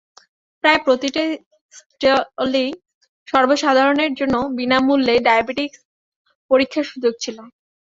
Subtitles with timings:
[0.63, 1.23] প্রায় প্রতিটি
[1.73, 2.69] স্টলেই
[3.27, 5.73] সর্বসাধারণের জন্য বিনা মূল্যে ডায়াবেটিস
[6.51, 7.37] পরীক্ষার সুযোগ ছিল।